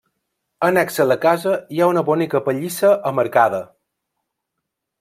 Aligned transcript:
Annex 0.67 0.95
a 1.03 1.05
la 1.09 1.17
casa 1.25 1.53
hi 1.75 1.81
ha 1.85 1.89
una 1.93 2.03
bonica 2.07 2.41
pallissa 2.47 2.95
amb 3.11 3.23
arcada. 3.25 3.61